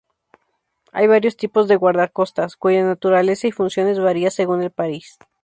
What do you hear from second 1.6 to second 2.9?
de guardacostas, cuya